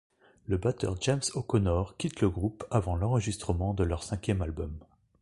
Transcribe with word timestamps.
Le 0.47 0.57
batteur 0.57 0.99
James 1.01 1.19
O'Connor 1.35 1.95
quitte 1.95 2.21
le 2.21 2.29
groupe 2.31 2.63
avant 2.71 2.95
l'enregistrement 2.95 3.75
de 3.75 3.83
leur 3.83 4.01
cinquième 4.01 4.41
album,'. 4.41 4.75